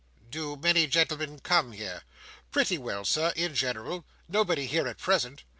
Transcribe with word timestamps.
"Do 0.31 0.57
many 0.57 0.87
gentlemen 0.87 1.37
come 1.41 1.73
here? 1.73 2.01
"Pretty 2.49 2.79
well, 2.79 3.05
Sir, 3.05 3.33
in 3.35 3.53
general. 3.53 4.03
Nobody 4.27 4.65
here 4.65 4.87
at 4.87 4.97
present. 4.97 5.43